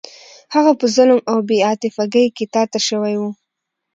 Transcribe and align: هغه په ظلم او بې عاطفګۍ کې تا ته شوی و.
هغه 0.53 0.71
په 0.79 0.85
ظلم 0.95 1.19
او 1.31 1.37
بې 1.47 1.57
عاطفګۍ 1.67 2.25
کې 2.35 2.45
تا 2.53 2.63
ته 2.71 2.79
شوی 2.87 3.15
و. 3.19 3.23